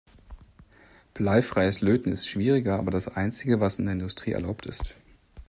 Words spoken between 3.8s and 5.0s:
der Industrie erlaubt ist.